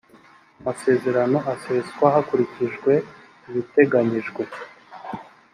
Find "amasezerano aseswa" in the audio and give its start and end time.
0.59-2.05